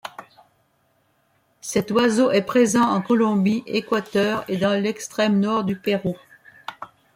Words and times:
Cet 1.61 1.91
oiseau 1.91 2.31
est 2.31 2.41
présent 2.41 2.81
en 2.81 3.03
Colombie, 3.03 3.61
Équateur 3.67 4.43
et 4.47 4.57
dans 4.57 4.73
l'extrême 4.73 5.39
nord 5.39 5.63
du 5.63 5.75
Pérou. 5.77 6.17